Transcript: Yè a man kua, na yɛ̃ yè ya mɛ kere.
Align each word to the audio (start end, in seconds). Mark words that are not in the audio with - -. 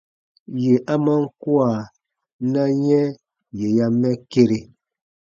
Yè 0.63 0.73
a 0.93 0.95
man 1.05 1.23
kua, 1.41 1.69
na 2.51 2.63
yɛ̃ 2.85 3.03
yè 3.57 3.67
ya 3.77 3.85
mɛ 3.99 4.09
kere. 4.31 4.59